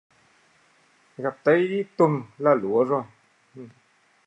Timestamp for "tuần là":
1.97-2.53